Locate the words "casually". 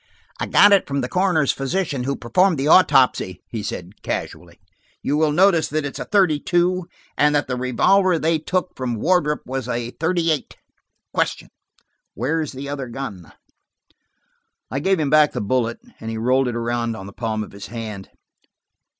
4.01-4.59